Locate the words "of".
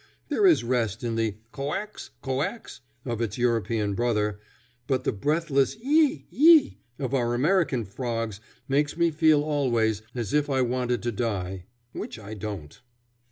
3.05-3.21, 6.97-7.13